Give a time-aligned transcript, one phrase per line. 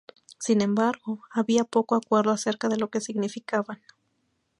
[0.39, 3.83] Sin embargo, había poco acuerdo acerca de lo que significaban.